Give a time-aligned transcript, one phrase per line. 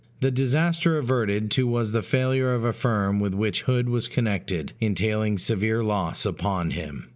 [0.19, 4.73] The disaster adverted to was the failure of a firm with which Hood was connected,
[4.81, 7.05] entailing severe loss upon him.